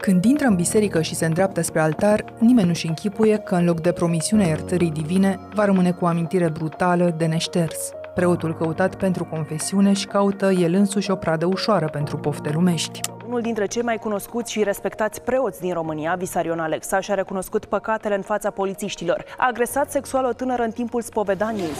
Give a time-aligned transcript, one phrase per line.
[0.00, 3.80] Când intră în biserică și se îndreaptă spre altar, nimeni nu-și închipuie că în loc
[3.80, 7.90] de promisiunea iertării divine, va rămâne cu o amintire brutală de neșters.
[8.14, 13.00] Preotul căutat pentru confesiune și caută el însuși o pradă ușoară pentru pofte lumești.
[13.28, 18.14] Unul dintre cei mai cunoscuți și respectați preoți din România, Visarion Alexa, și-a recunoscut păcatele
[18.14, 19.24] în fața polițiștilor.
[19.38, 21.70] A agresat sexual o tânără în timpul spovedaniei.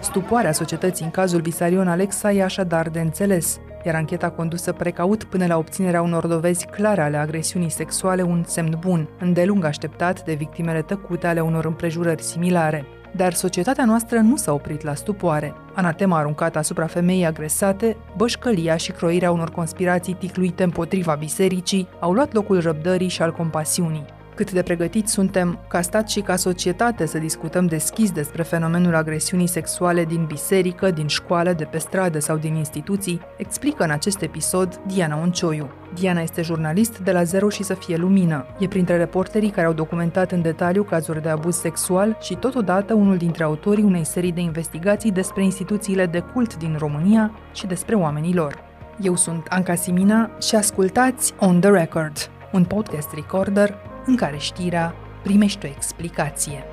[0.00, 5.46] Stupoarea societății în cazul Visarion Alexa e așadar de înțeles, iar ancheta condusă precaut până
[5.46, 10.82] la obținerea unor dovezi clare ale agresiunii sexuale un semn bun, îndelung așteptat de victimele
[10.82, 12.86] tăcute ale unor împrejurări similare.
[13.16, 15.54] Dar societatea noastră nu s-a oprit la stupoare.
[15.74, 22.32] Anatema aruncată asupra femeii agresate, bășcălia și croirea unor conspirații ticluite împotriva bisericii au luat
[22.32, 24.04] locul răbdării și al compasiunii
[24.36, 29.46] cât de pregătiți suntem ca stat și ca societate să discutăm deschis despre fenomenul agresiunii
[29.46, 34.80] sexuale din biserică, din școală, de pe stradă sau din instituții, explică în acest episod
[34.86, 35.70] Diana Oncioiu.
[35.94, 38.46] Diana este jurnalist de la Zero și să fie lumină.
[38.58, 43.16] E printre reporterii care au documentat în detaliu cazuri de abuz sexual și totodată unul
[43.16, 48.34] dintre autorii unei serii de investigații despre instituțiile de cult din România și despre oamenii
[48.34, 48.64] lor.
[49.00, 54.94] Eu sunt Anca Simina și ascultați On The Record, un podcast recorder în care știrea
[55.22, 56.64] primește o explicație.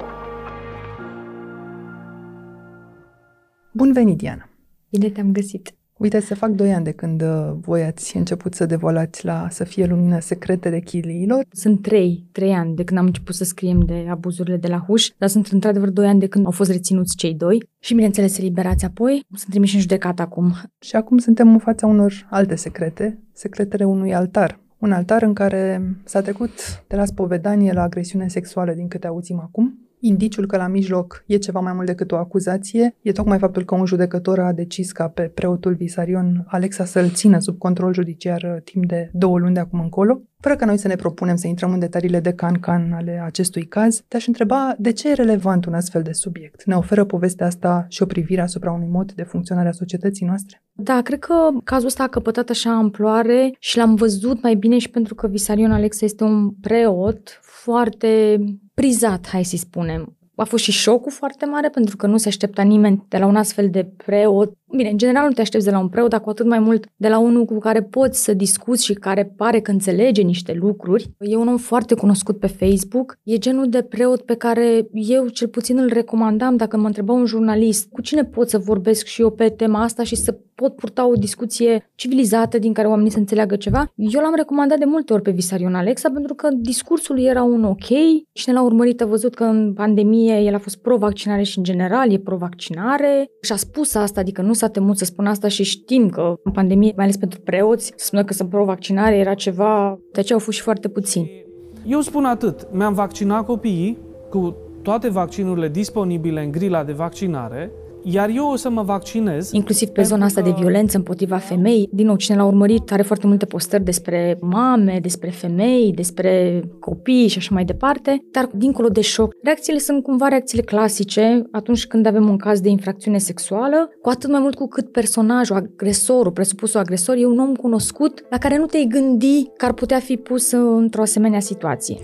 [3.73, 4.49] Bun venit, Diana!
[4.89, 5.73] Bine te-am găsit!
[5.97, 9.63] Uite, se fac doi ani de când uh, voi ați început să devolați la Să
[9.63, 11.45] fie lumină secretele chiliilor.
[11.51, 15.09] Sunt trei, trei ani de când am început să scriem de abuzurile de la Huș,
[15.17, 18.85] dar sunt într-adevăr doi ani de când au fost reținuți cei doi și, bineînțeles, eliberați
[18.85, 19.25] apoi.
[19.35, 20.53] Sunt trimiși în judecată acum.
[20.79, 25.81] Și acum suntem în fața unor alte secrete, secretele unui altar un altar în care
[26.03, 26.51] s-a trecut
[26.87, 29.77] de la spovedanie la agresiune sexuală, din câte auzim acum.
[30.05, 33.75] Indiciul că la mijloc e ceva mai mult decât o acuzație e tocmai faptul că
[33.75, 38.61] un judecător a decis ca pe preotul Visarion Alexa să-l țină sub control judiciar uh,
[38.63, 40.21] timp de două luni de acum încolo.
[40.39, 44.03] Fără că noi să ne propunem să intrăm în detaliile de can-can ale acestui caz,
[44.07, 46.63] te-aș întreba de ce e relevant un astfel de subiect?
[46.63, 50.63] Ne oferă povestea asta și o privire asupra unui mod de funcționare a societății noastre?
[50.71, 51.33] Da, cred că
[51.63, 55.71] cazul ăsta a căpătat așa amploare și l-am văzut mai bine și pentru că Visarion
[55.71, 58.37] Alexa este un preot foarte
[58.73, 60.17] prizat, hai să spunem.
[60.35, 63.35] A fost și șocul foarte mare pentru că nu se aștepta nimeni de la un
[63.35, 66.29] astfel de preot Bine, în general nu te aștepți de la un preot, dar cu
[66.29, 69.71] atât mai mult de la unul cu care poți să discuți și care pare că
[69.71, 71.11] înțelege niște lucruri.
[71.19, 73.17] E un om foarte cunoscut pe Facebook.
[73.23, 77.25] E genul de preot pe care eu cel puțin îl recomandam dacă mă întreba un
[77.25, 81.07] jurnalist cu cine pot să vorbesc și eu pe tema asta și să pot purta
[81.07, 83.93] o discuție civilizată din care oamenii să înțeleagă ceva.
[83.95, 87.87] Eu l-am recomandat de multe ori pe Visarion Alexa pentru că discursul era un ok.
[88.31, 92.11] Cine l-a urmărit a văzut că în pandemie el a fost pro-vaccinare și în general
[92.11, 96.09] e pro-vaccinare și a spus asta, adică nu s-a temut să spună asta și știm
[96.09, 100.19] că în pandemie, mai ales pentru preoți, să spună că sunt pro-vaccinare era ceva, de
[100.19, 101.45] aceea au fost și foarte puțini.
[101.85, 103.97] Eu spun atât, mi-am vaccinat copiii
[104.29, 107.71] cu toate vaccinurile disponibile în grila de vaccinare
[108.03, 109.51] iar eu o să mă vaccinez.
[109.51, 110.49] Inclusiv pe zona asta că...
[110.49, 111.89] de violență împotriva femei.
[111.91, 117.27] Din nou, cine l-a urmărit are foarte multe postări despre mame, despre femei, despre copii
[117.27, 118.25] și așa mai departe.
[118.31, 122.69] Dar, dincolo de șoc, reacțiile sunt cumva reacțiile clasice atunci când avem un caz de
[122.69, 127.55] infracțiune sexuală, cu atât mai mult cu cât personajul, agresorul, presupusul agresor, e un om
[127.55, 131.97] cunoscut la care nu te-ai gândi că ar putea fi pus într-o asemenea situație.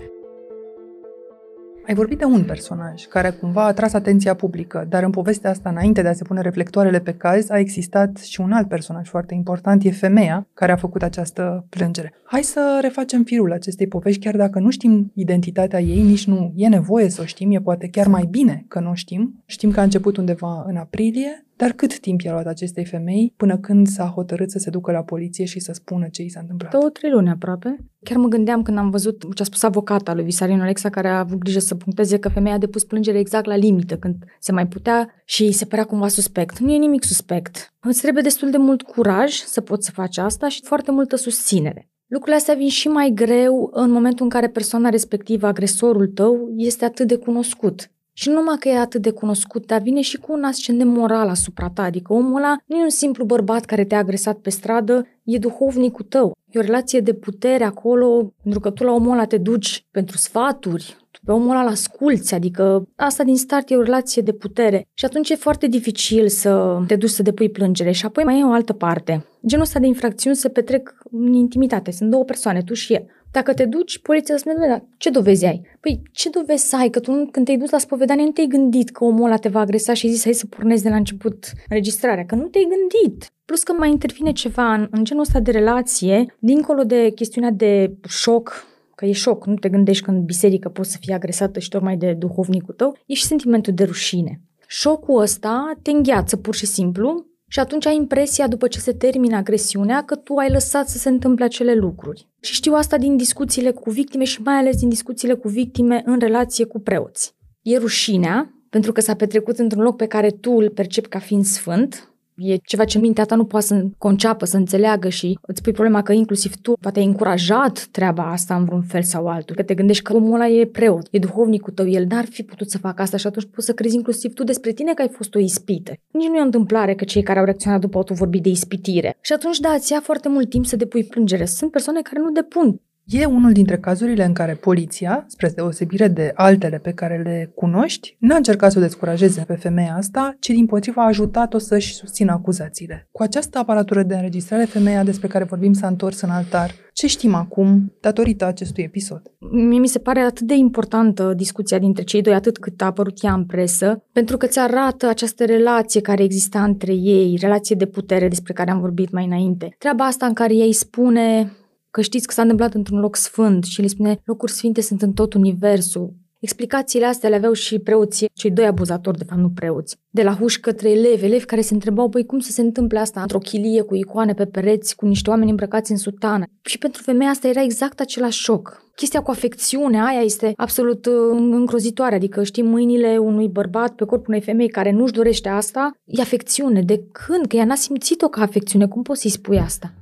[1.90, 5.70] Ai vorbit de un personaj care cumva a atras atenția publică, dar în povestea asta,
[5.70, 9.34] înainte de a se pune reflectoarele pe caz, a existat și un alt personaj foarte
[9.34, 12.14] important, e femeia care a făcut această plângere.
[12.24, 16.68] Hai să refacem firul acestei povești, chiar dacă nu știm identitatea ei, nici nu e
[16.68, 19.42] nevoie să o știm, e poate chiar mai bine că nu o știm.
[19.46, 23.58] Știm că a început undeva în aprilie, dar cât timp i-a luat acestei femei până
[23.58, 26.70] când s-a hotărât să se ducă la poliție și să spună ce i s-a întâmplat?
[26.70, 27.76] Două, trei luni aproape.
[28.02, 31.18] Chiar mă gândeam când am văzut ce a spus avocata lui Visarin Alexa, care a
[31.18, 34.66] avut grijă să puncteze că femeia a depus plângere exact la limită, când se mai
[34.68, 36.58] putea și se părea cumva suspect.
[36.58, 37.74] Nu e nimic suspect.
[37.80, 41.90] Îți trebuie destul de mult curaj să poți să faci asta și foarte multă susținere.
[42.06, 46.84] Lucrurile astea vin și mai greu în momentul în care persoana respectivă, agresorul tău, este
[46.84, 47.90] atât de cunoscut.
[48.12, 51.28] Și nu numai că e atât de cunoscut, dar vine și cu un ascendent moral
[51.28, 51.82] asupra ta.
[51.82, 56.04] Adică omul ăla nu e un simplu bărbat care te-a agresat pe stradă, e duhovnicul
[56.04, 56.36] tău.
[56.50, 60.16] E o relație de putere acolo, pentru că tu la omul ăla te duci pentru
[60.16, 64.88] sfaturi, tu pe omul ăla asculți, adică asta din start e o relație de putere.
[64.94, 67.90] Și atunci e foarte dificil să te duci să depui plângere.
[67.90, 69.26] Și apoi mai e o altă parte.
[69.46, 71.90] Genul ăsta de infracțiuni se petrec în intimitate.
[71.90, 73.06] Sunt două persoane, tu și el.
[73.32, 75.62] Dacă te duci, poliția să spune, dar ce dovezi ai?
[75.80, 76.90] Păi, ce dovezi să ai?
[76.90, 79.60] Că tu când te-ai dus la spovedanie nu te-ai gândit că omul ăla te va
[79.60, 83.32] agresa și ai zis hai să pornezi de la început înregistrarea, că nu te-ai gândit.
[83.44, 87.96] Plus că mai intervine ceva în, în genul ăsta de relație, dincolo de chestiunea de
[88.08, 91.68] șoc, că e șoc, nu te gândești că în biserică poți să fii agresată și
[91.68, 94.40] tocmai de duhovnicul tău, e și sentimentul de rușine.
[94.66, 99.36] Șocul ăsta te îngheață pur și simplu și atunci ai impresia, după ce se termină
[99.36, 102.28] agresiunea, că tu ai lăsat să se întâmple acele lucruri.
[102.40, 106.18] Și știu asta din discuțiile cu victime și mai ales din discuțiile cu victime în
[106.18, 107.34] relație cu preoți.
[107.62, 111.44] E rușinea, pentru că s-a petrecut într-un loc pe care tu îl percepi ca fiind
[111.44, 112.09] sfânt,
[112.40, 116.02] e ceva ce mintea ta nu poate să conceapă, să înțeleagă și îți pui problema
[116.02, 119.56] că inclusiv tu poate ai încurajat treaba asta în vreun fel sau altul.
[119.56, 122.70] Că te gândești că omul ăla e preot, e duhovnicul tău, el n-ar fi putut
[122.70, 125.34] să facă asta și atunci poți să crezi inclusiv tu despre tine că ai fost
[125.34, 125.92] o ispită.
[126.10, 129.16] Nici nu e o întâmplare că cei care au reacționat după au vorbit de ispitire.
[129.20, 131.44] Și atunci, da, îți ia foarte mult timp să depui plângere.
[131.44, 132.80] Sunt persoane care nu depun
[133.12, 138.16] E unul dintre cazurile în care poliția, spre deosebire de altele pe care le cunoști,
[138.18, 142.32] n-a încercat să o descurajeze pe femeia asta, ci din potriva a ajutat-o să-și susțină
[142.32, 143.08] acuzațiile.
[143.12, 146.74] Cu această aparatură de înregistrare, femeia despre care vorbim s-a întors în altar.
[146.92, 149.22] Ce știm acum datorită acestui episod?
[149.52, 153.22] Mie mi se pare atât de importantă discuția dintre cei doi, atât cât a apărut
[153.22, 157.86] ea în presă, pentru că ți arată această relație care exista între ei, relație de
[157.86, 159.74] putere despre care am vorbit mai înainte.
[159.78, 161.52] Treaba asta în care ei spune
[161.90, 165.12] că știți că s-a întâmplat într-un loc sfânt și le spune locuri sfinte sunt în
[165.12, 166.14] tot universul.
[166.40, 169.96] Explicațiile astea le aveau și preoții, cei doi abuzatori, de fapt nu preoți.
[170.10, 173.20] De la huș către elevi, elevi care se întrebau, băi, cum să se întâmple asta
[173.20, 176.44] într-o chilie cu icoane pe pereți, cu niște oameni îmbrăcați în sutană.
[176.64, 178.82] Și pentru femeia asta era exact același șoc.
[178.94, 184.28] Chestia cu afecțiunea aia este absolut uh, îngrozitoare, adică știi mâinile unui bărbat pe corpul
[184.28, 186.82] unei femei care nu-și dorește asta, e afecțiune.
[186.82, 187.46] De când?
[187.46, 188.86] Că ea n-a simțit-o ca afecțiune.
[188.86, 189.92] Cum poți să-i spui asta?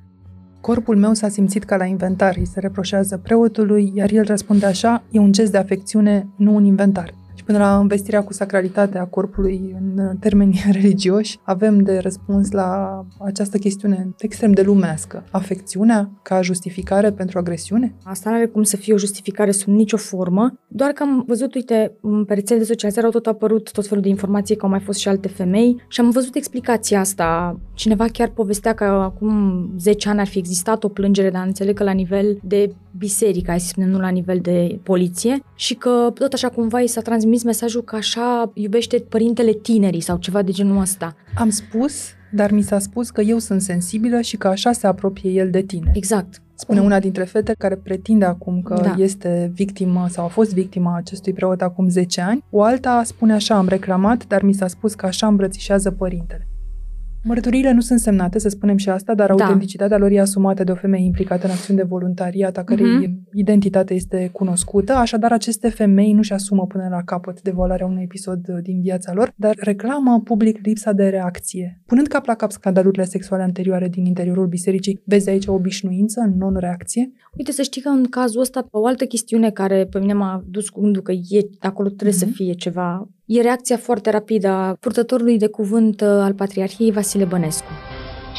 [0.60, 5.02] Corpul meu s-a simțit ca la inventar, îi se reproșează preotului, iar el răspunde așa,
[5.10, 7.14] e un gest de afecțiune, nu un inventar
[7.48, 14.14] până la investirea cu sacralitatea corpului în termeni religioși, avem de răspuns la această chestiune
[14.18, 15.24] extrem de lumească.
[15.30, 17.94] Afecțiunea ca justificare pentru agresiune?
[18.02, 21.54] Asta nu are cum să fie o justificare sub nicio formă, doar că am văzut,
[21.54, 24.80] uite, în rețele de socializare au tot apărut tot felul de informații că au mai
[24.80, 27.60] fost și alte femei și am văzut explicația asta.
[27.74, 31.84] Cineva chiar povestea că acum 10 ani ar fi existat o plângere, dar înțeleg că
[31.84, 36.32] la nivel de biserică, hai să spunem, nu la nivel de poliție și că tot
[36.32, 40.52] așa cumva i s-a transmis trimis mesajul că așa iubește părintele tinerii sau ceva de
[40.52, 41.16] genul ăsta.
[41.34, 41.92] Am spus,
[42.32, 45.62] dar mi s-a spus că eu sunt sensibilă și că așa se apropie el de
[45.62, 45.90] tine.
[45.94, 46.42] Exact.
[46.54, 48.94] Spune una dintre fete care pretinde acum că da.
[49.02, 52.44] este victimă sau a fost victima acestui preot acum 10 ani.
[52.50, 56.48] O alta spune așa, am reclamat, dar mi s-a spus că așa îmbrățișează părintele.
[57.24, 59.44] Mărturiile nu sunt semnate, să spunem și asta, dar da.
[59.44, 63.32] autenticitatea lor e asumată de o femeie implicată în acțiuni de voluntariat, a cărei uh-huh.
[63.32, 68.80] identitate este cunoscută, așadar aceste femei nu-și asumă până la capăt devolarea unui episod din
[68.80, 71.80] viața lor, dar reclamă public lipsa de reacție.
[71.86, 77.12] Punând cap la cap scandalurile sexuale anterioare din interiorul bisericii, vezi aici o obișnuință, non-reacție?
[77.36, 80.68] Uite, să știi că în cazul ăsta, o altă chestiune care pe mine m-a dus
[80.68, 82.20] cu gândul că e, acolo trebuie uh-huh.
[82.20, 82.34] să mhm.
[82.34, 87.70] fie ceva E reacția foarte rapidă a purtătorului de cuvânt uh, al Patriarhiei Vasile Bănescu.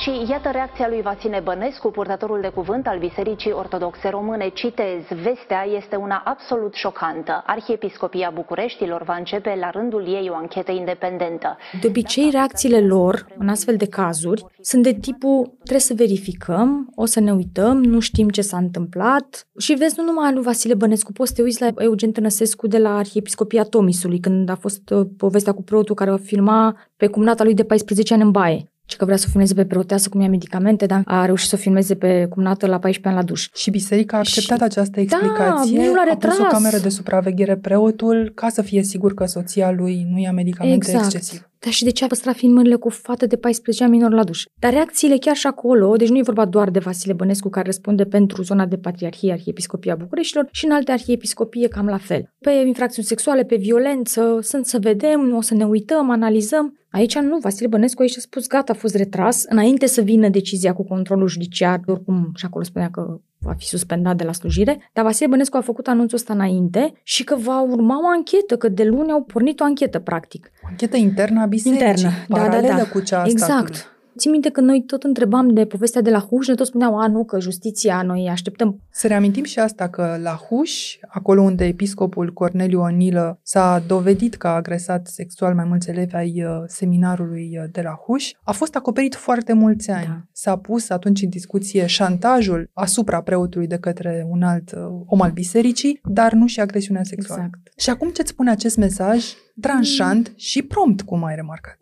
[0.02, 4.50] Și iată reacția lui Vasile Bănescu, purtătorul de cuvânt al Bisericii Ortodoxe Române.
[4.54, 7.44] Citez, vestea este una absolut șocantă.
[7.46, 11.58] Arhiepiscopia Bucureștilor va începe la rândul ei o anchetă independentă.
[11.82, 17.06] De obicei, reacțiile lor, în astfel de cazuri, sunt de tipul trebuie să verificăm, o
[17.06, 19.48] să ne uităm, nu știm ce s-a întâmplat.
[19.58, 22.78] Și vezi, nu numai lui Vasile Bănescu, poți să te uiți la Eugen Tănăsescu de
[22.78, 27.44] la Arhiepiscopia Tomisului, când a fost uh, povestea cu preotul care va filma pe cumnata
[27.44, 30.22] lui de 14 ani în baie și că vrea să o filmeze pe preoteasă cum
[30.22, 33.50] ia medicamente, dar a reușit să o filmeze pe cumnată la 14 ani la duș.
[33.54, 34.64] Și biserica a acceptat și...
[34.64, 36.34] această explicație, da, nu l-a retras.
[36.34, 40.20] a pus o cameră de supraveghere preotul ca să fie sigur că soția lui nu
[40.20, 41.14] ia medicamente exact.
[41.14, 41.49] excesiv.
[41.60, 44.24] Dar și de ce a păstrat filmările cu o fată de 14 ani minor la
[44.24, 44.44] duș?
[44.60, 48.04] Dar reacțiile chiar și acolo, deci nu e vorba doar de Vasile Bănescu care răspunde
[48.04, 52.34] pentru zona de patriarhie Arhiepiscopia Bucureștilor și în alte arhiepiscopie cam la fel.
[52.40, 56.78] Pe infracțiuni sexuale, pe violență, sunt să vedem, o să ne uităm, analizăm.
[56.92, 60.74] Aici nu, Vasile Bănescu aici a spus gata, a fost retras, înainte să vină decizia
[60.74, 65.04] cu controlul judiciar, oricum și acolo spunea că va fi suspendat de la slujire, dar
[65.04, 68.84] Vasile Bănescu a făcut anunțul ăsta înainte și că va urma o anchetă, că de
[68.84, 70.52] luni au pornit o anchetă, practic.
[70.64, 72.86] O anchetă internă a bisericii, internă, da, da, da.
[72.86, 73.99] cu cea a Exact.
[74.20, 74.28] Statului.
[74.30, 77.08] Țin minte că noi tot întrebam de povestea de la Huș, ne tot spuneau, a,
[77.08, 78.82] nu, că justiția, noi așteptăm.
[78.92, 84.48] Să reamintim și asta, că la Huș, acolo unde episcopul Corneliu Onilă s-a dovedit că
[84.48, 88.76] a agresat sexual mai mulți elevi ai uh, seminarului uh, de la Huș, a fost
[88.76, 90.06] acoperit foarte mulți ani.
[90.06, 90.22] Da.
[90.32, 95.32] S-a pus atunci în discuție șantajul asupra preotului de către un alt uh, om al
[95.32, 97.42] bisericii, dar nu și agresiunea sexuală.
[97.46, 97.80] Exact.
[97.80, 99.26] Și acum ce-ți spune acest mesaj
[99.62, 100.34] tranșant mm.
[100.38, 101.78] și prompt, cum ai remarcat?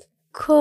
[0.46, 0.54] Că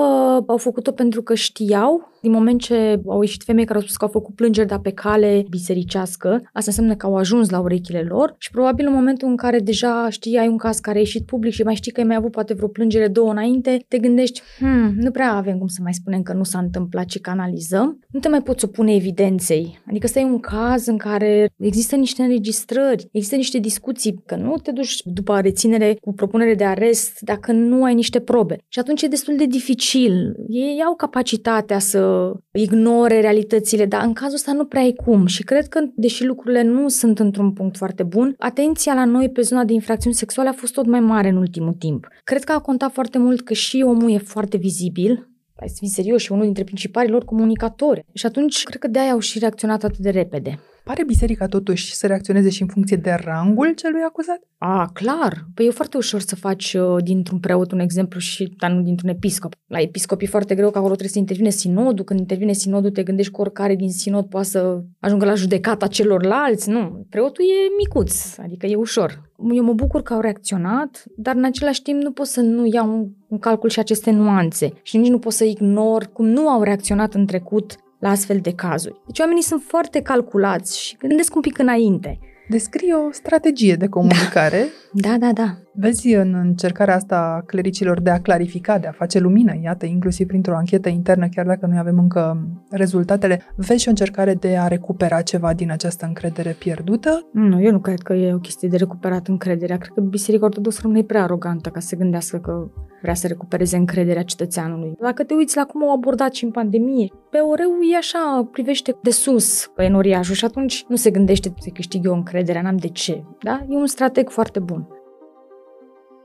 [0.47, 4.05] au făcut-o pentru că știau din moment ce au ieșit femei care au spus că
[4.05, 8.35] au făcut plângeri, dar pe cale bisericească, asta înseamnă că au ajuns la urechile lor
[8.37, 11.53] și probabil în momentul în care deja știi, ai un caz care a ieșit public
[11.53, 14.93] și mai știi că ai mai avut poate vreo plângere două înainte, te gândești, hmm,
[14.95, 17.99] nu prea avem cum să mai spunem că nu s-a întâmplat și canalizăm.
[18.11, 19.79] Nu te mai poți opune evidenței.
[19.87, 24.55] Adică ăsta e un caz în care există niște înregistrări, există niște discuții, că nu
[24.63, 28.57] te duci după reținere cu propunere de arest dacă nu ai niște probe.
[28.67, 30.35] Și atunci e destul de dificil.
[30.47, 32.16] Ei au capacitatea să
[32.51, 36.63] ignore realitățile, dar în cazul ăsta nu prea ai cum și cred că, deși lucrurile
[36.63, 40.53] nu sunt într-un punct foarte bun, atenția la noi pe zona de infracțiuni sexuale a
[40.53, 42.07] fost tot mai mare în ultimul timp.
[42.23, 45.87] Cred că a contat foarte mult că și omul e foarte vizibil, hai să fim
[45.87, 48.05] serios, și unul dintre principalii lor comunicatori.
[48.13, 50.59] Și atunci, cred că de-aia au și reacționat atât de repede.
[50.87, 54.39] Pare biserica totuși să reacționeze și în funcție de rangul celui acuzat?
[54.57, 55.45] A, clar.
[55.53, 59.09] Păi e foarte ușor să faci uh, dintr-un preot un exemplu și dar nu dintr-un
[59.09, 59.55] episcop.
[59.65, 62.05] La episcop e foarte greu că acolo trebuie să intervine sinodul.
[62.05, 66.69] Când intervine sinodul te gândești că oricare din sinod poate să ajungă la judecata celorlalți.
[66.69, 69.26] Nu, preotul e micuț, adică e ușor.
[69.51, 73.09] Eu mă bucur că au reacționat, dar în același timp nu pot să nu iau
[73.29, 77.13] în calcul și aceste nuanțe și nici nu pot să ignor cum nu au reacționat
[77.13, 79.01] în trecut la astfel de cazuri.
[79.05, 82.19] Deci oamenii sunt foarte calculați și gândesc un pic înainte.
[82.49, 84.67] Descrie o strategie de comunicare.
[84.91, 85.57] Da, da, da.
[85.79, 90.27] Vezi în încercarea asta a clericilor de a clarifica, de a face lumină, iată, inclusiv
[90.27, 94.67] printr-o anchetă internă, chiar dacă noi avem încă rezultatele, vezi și o încercare de a
[94.67, 97.27] recupera ceva din această încredere pierdută?
[97.33, 99.77] Nu, eu nu cred că e o chestie de recuperat încrederea.
[99.77, 104.23] Cred că Biserica Ortodoxă rămâne prea arogantă ca să gândească că vrea să recupereze încrederea
[104.23, 104.93] cetățeanului.
[105.01, 108.95] Dacă te uiți la cum au abordat și în pandemie, pe oreu e așa, privește
[109.01, 112.87] de sus pe enoriajul și atunci nu se gândește să câștigă o încredere, n-am de
[112.87, 113.23] ce.
[113.43, 113.65] Da?
[113.69, 114.87] E un strateg foarte bun.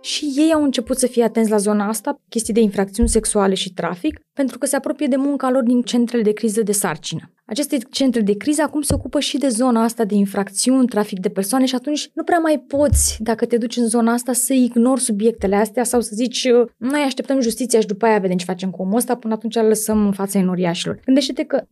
[0.03, 3.73] Și ei au început să fie atenți la zona asta, chestii de infracțiuni sexuale și
[3.73, 7.31] trafic, pentru că se apropie de munca lor din centrele de criză de sarcină.
[7.53, 11.29] Aceste centre de criză acum se ocupă și de zona asta de infracțiuni, trafic de
[11.29, 15.01] persoane și atunci nu prea mai poți, dacă te duci în zona asta, să ignori
[15.01, 18.83] subiectele astea sau să zici noi așteptăm justiția și după aia vedem ce facem cu
[18.83, 21.01] omul ăsta, până atunci îl lăsăm în fața enoriașilor.
[21.05, 21.65] Gândește-te că 12-13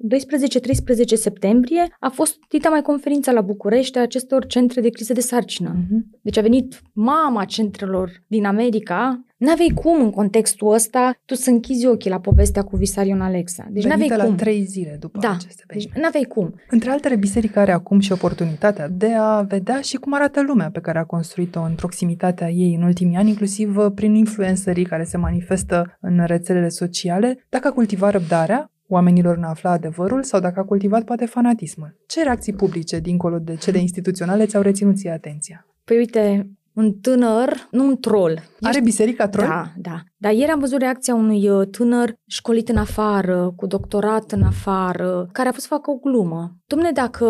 [1.14, 5.76] septembrie a fost dita mai conferința la București a acestor centre de criză de sarcină.
[5.76, 6.18] Uh-huh.
[6.22, 11.87] Deci a venit mama centrelor din America N-avei cum în contextul ăsta tu să închizi
[11.87, 13.66] ochii la povestea cu Visarion Alexa.
[13.70, 14.37] Deci n-avei la cum.
[14.37, 16.54] trei zile după da, aceste deci n-avei cum.
[16.70, 20.80] Între altele, biserica are acum și oportunitatea de a vedea și cum arată lumea pe
[20.80, 25.16] care a construit-o în proximitatea ei în ultimii ani, inclusiv uh, prin influencerii care se
[25.16, 30.64] manifestă în rețelele sociale, dacă a cultivat răbdarea, oamenilor în afla adevărul sau dacă a
[30.64, 31.97] cultivat poate fanatismul.
[32.06, 35.66] Ce reacții publice, dincolo de cele instituționale, ți-au reținut ție atenția?
[35.85, 38.43] Păi uite, un tânăr, nu un troll.
[38.61, 38.83] Are Ești...
[38.83, 39.49] biserica troll?
[39.49, 40.00] Da, da.
[40.17, 45.29] Dar ieri am văzut reacția unui uh, tânăr școlit în afară, cu doctorat în afară,
[45.33, 46.57] care a fost să facă o glumă.
[46.67, 47.25] Domne, dacă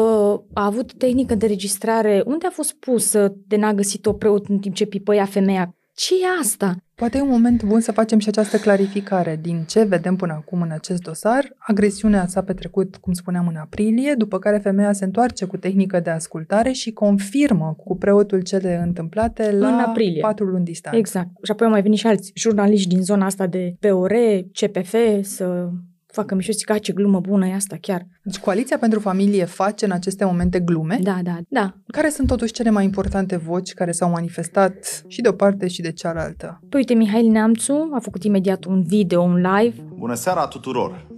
[0.53, 4.75] a avut tehnică de registrare, unde a fost pusă de n-a găsit-o preot în timp
[4.75, 5.75] ce pipăia femeia?
[5.95, 6.77] Ce e asta?
[6.95, 9.39] Poate e un moment bun să facem și această clarificare.
[9.43, 14.15] Din ce vedem până acum în acest dosar, agresiunea s-a petrecut, cum spuneam, în aprilie,
[14.15, 19.53] după care femeia se întoarce cu tehnică de ascultare și confirmă cu preotul cele întâmplate
[19.53, 20.21] la în aprilie.
[20.21, 20.99] patru luni distanță.
[20.99, 21.29] Exact.
[21.43, 24.13] Și apoi au mai venit și alți jurnaliști din zona asta de POR,
[24.53, 25.69] CPF, să
[26.13, 28.07] facă mișto, zic, ce glumă bună e asta, chiar.
[28.23, 30.99] Deci Coaliția pentru Familie face în aceste momente glume?
[31.03, 31.75] Da, da, da.
[31.87, 35.81] Care sunt totuși cele mai importante voci care s-au manifestat și de o parte și
[35.81, 36.61] de cealaltă?
[36.69, 39.75] Păi uite, Mihail Neamțu a făcut imediat un video, un live.
[39.95, 41.09] Bună seara tuturor!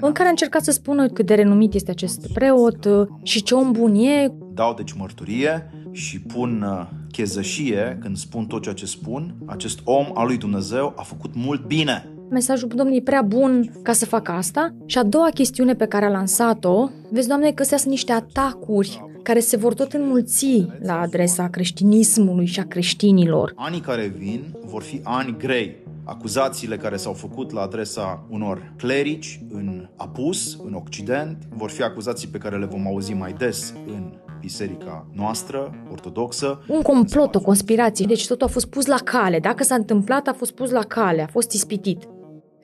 [0.00, 3.54] în care a încercat să spună cât de renumit este acest preot uh, și ce
[3.54, 4.32] om bun e.
[4.54, 9.34] Dau deci mărturie și pun uh, chezășie când spun tot ceea ce spun.
[9.46, 13.92] Acest om al lui Dumnezeu a făcut mult bine Mesajul Domnului e prea bun ca
[13.92, 14.74] să facă asta.
[14.86, 19.06] Și a doua chestiune pe care a lansat-o, vezi, Doamne, că astea sunt niște atacuri
[19.22, 23.52] care se vor tot înmulți la adresa creștinismului și a creștinilor.
[23.56, 25.76] Anii care vin vor fi ani grei.
[26.04, 32.28] Acuzațiile care s-au făcut la adresa unor clerici în apus, în Occident, vor fi acuzații
[32.28, 36.60] pe care le vom auzi mai des în biserica noastră, ortodoxă.
[36.68, 38.06] Un complot, o conspirație.
[38.06, 39.38] Deci totul a fost pus la cale.
[39.38, 42.08] Dacă s-a întâmplat, a fost pus la cale, a fost ispitit.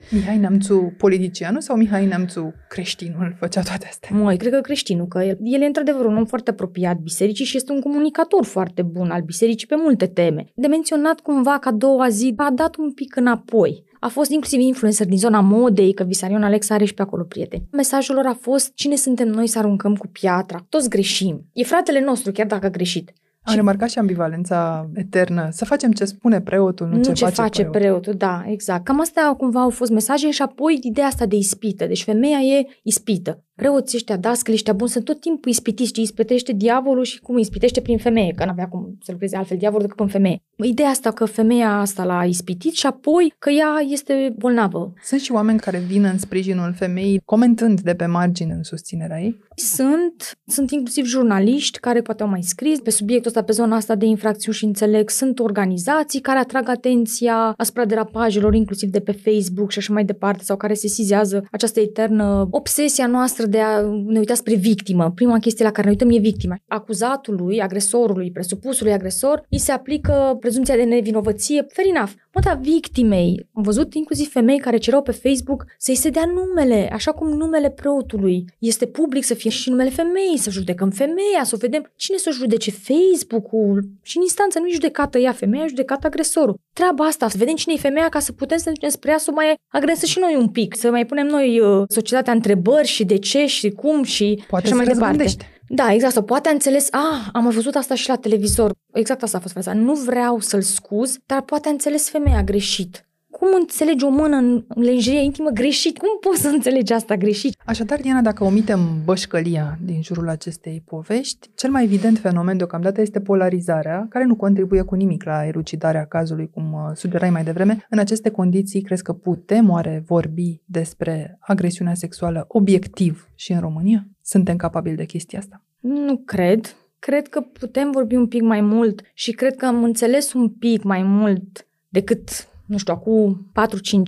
[0.09, 4.09] Mihai Neamțu politicianul sau Mihai Neamțu creștinul făcea toate astea?
[4.17, 7.57] Măi, cred că creștinul, că el, el e într-adevăr un om foarte apropiat bisericii și
[7.57, 10.45] este un comunicator foarte bun al bisericii pe multe teme.
[10.55, 13.83] De menționat cumva că a doua zi a dat un pic înapoi.
[13.99, 17.67] A fost inclusiv influencer din zona modei, că Visarion Alex are și pe acolo prieteni.
[17.71, 20.65] Mesajul lor a fost cine suntem noi să aruncăm cu piatra?
[20.69, 21.45] Toți greșim.
[21.53, 23.13] E fratele nostru, chiar dacă a greșit.
[23.45, 23.55] Am și...
[23.55, 25.47] remarcat și ambivalența eternă.
[25.51, 27.79] Să facem ce spune preotul, nu, nu ce, ce face, face preotul.
[27.81, 28.13] preotul.
[28.13, 28.83] Da, exact.
[28.83, 31.85] Cam astea cumva au fost mesaje și apoi ideea asta de ispită.
[31.85, 33.44] Deci femeia e ispită.
[33.55, 37.81] Preoții ăștia, dascăli ăștia buni, sunt tot timpul ispitiți, ci ispitește diavolul și cum ispitește
[37.81, 40.43] prin femeie, că n-avea cum să lucreze altfel diavolul decât în femeie.
[40.63, 44.93] Ideea asta că femeia asta l-a ispitit și apoi că ea este bolnavă.
[45.03, 49.43] Sunt și oameni care vin în sprijinul femeii, comentând de pe margine în susținerea ei?
[49.55, 53.95] Sunt, sunt inclusiv jurnaliști care poate au mai scris pe subiectul ăsta, pe zona asta
[53.95, 55.09] de infracțiuni și înțeleg.
[55.09, 60.43] Sunt organizații care atrag atenția asupra derapajelor, inclusiv de pe Facebook și așa mai departe,
[60.43, 65.11] sau care se sizează această eternă obsesia noastră de a ne uita spre victimă.
[65.15, 66.55] Prima chestie la care ne uităm e victima.
[66.67, 71.65] Acuzatului, agresorului, presupusului agresor, îi se aplică prezumția de nevinovăție.
[71.73, 72.11] Fair enough.
[72.35, 76.89] Mă, dar victimei, am văzut inclusiv femei care cereau pe Facebook să-i se dea numele,
[76.93, 81.51] așa cum numele preotului este public, să fie și numele femeii, să judecăm femeia, să
[81.55, 86.07] o vedem cine să o judece Facebook-ul și în instanță nu-i judecată ea femeia, judecată
[86.07, 86.55] agresorul.
[86.73, 89.29] Treaba asta, să vedem cine e femeia ca să putem să ne spre ea să
[89.31, 93.05] o mai agresă și noi un pic, să mai punem noi uh, societatea întrebări și
[93.05, 95.17] de ce și cum și Poate așa mai se departe.
[95.17, 95.54] răzgândește.
[95.67, 96.13] Da, exact.
[96.13, 98.71] Sau poate a înțeles, ah, am mai văzut asta și la televizor.
[98.93, 99.73] Exact asta a fost fraza.
[99.73, 103.05] Nu vreau să-l scuz, dar poate a înțeles femeia greșit.
[103.39, 105.97] Cum înțelegi o mână în lenjerie intimă greșit?
[105.97, 107.55] Cum poți să înțelegi asta greșit?
[107.65, 113.19] Așadar, Diana, dacă omitem bășcălia din jurul acestei povești, cel mai evident fenomen deocamdată este
[113.19, 117.85] polarizarea, care nu contribuie cu nimic la elucidarea cazului, cum uh, sugerai mai devreme.
[117.89, 124.07] În aceste condiții, crezi că putem oare vorbi despre agresiunea sexuală obiectiv și în România?
[124.27, 125.61] Suntem capabili de chestia asta?
[125.79, 126.75] Nu cred.
[126.99, 130.83] Cred că putem vorbi un pic mai mult și cred că am înțeles un pic
[130.83, 133.51] mai mult decât, nu știu, acum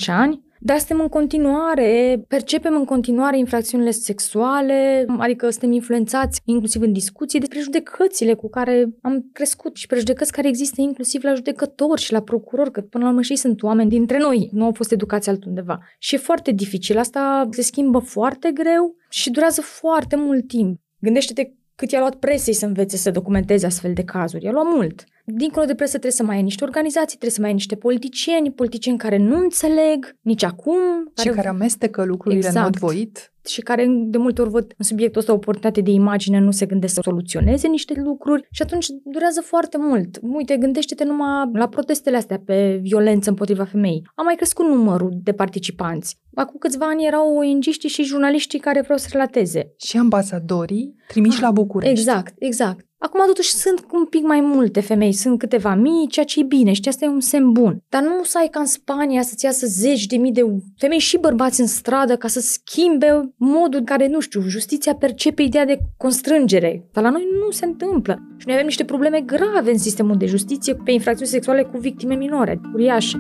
[0.01, 0.41] 4-5 ani.
[0.59, 7.39] Dar suntem în continuare, percepem în continuare infracțiunile sexuale, adică suntem influențați inclusiv în discuții
[7.39, 12.21] de prejudecățile cu care am crescut și prejudecăți care există inclusiv la judecători și la
[12.21, 15.29] procurori, că până la urmă și ei sunt oameni dintre noi, nu au fost educați
[15.29, 15.79] altundeva.
[15.99, 20.79] Și e foarte dificil, asta se schimbă foarte greu și durează foarte mult timp.
[20.99, 24.43] Gândește-te cât i-a luat presei să învețe să documenteze astfel de cazuri.
[24.43, 25.03] I-a luat mult.
[25.33, 28.51] Dincolo de presă trebuie să mai ai niște organizații, trebuie să mai ai niște politicieni,
[28.51, 30.77] politicieni care nu înțeleg nici acum.
[31.21, 32.55] Și care amestecă lucrurile Exact.
[32.55, 33.31] în mod voit?
[33.47, 36.65] și care de multe ori văd în subiectul ăsta o oportunitate de imagine, nu se
[36.65, 40.19] gândesc să soluționeze niște lucruri și atunci durează foarte mult.
[40.21, 44.07] Uite, gândește-te numai la protestele astea pe violență împotriva femeii.
[44.15, 46.17] A mai crescut numărul de participanți.
[46.33, 49.73] Acum câțiva ani erau ong și jurnaliștii care vreau să relateze.
[49.77, 51.99] Și ambasadorii trimiși la București.
[51.99, 52.86] Exact, exact.
[52.99, 56.73] Acum totuși sunt un pic mai multe femei, sunt câteva mii, ceea ce e bine
[56.73, 57.83] și asta e un semn bun.
[57.89, 60.41] Dar nu să ai ca în Spania să-ți iasă zeci de mii de
[60.77, 65.41] femei și bărbați în stradă ca să schimbe modul în care, nu știu, justiția percepe
[65.41, 66.87] ideea de constrângere.
[66.91, 68.19] Dar la noi nu se întâmplă.
[68.37, 72.15] Și noi avem niște probleme grave în sistemul de justiție pe infracțiuni sexuale cu victime
[72.15, 73.17] minore, uriașe.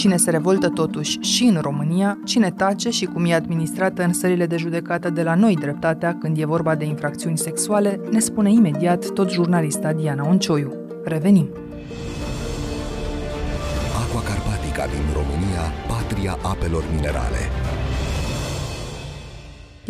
[0.00, 4.46] Cine se revoltă totuși și în România, cine tace și cum e administrată în sările
[4.46, 9.10] de judecată de la noi dreptatea când e vorba de infracțiuni sexuale, ne spune imediat
[9.10, 10.72] tot jurnalista Diana Oncioiu.
[11.04, 11.48] Revenim.
[14.02, 17.69] Aqua Carpatica din România, patria apelor minerale.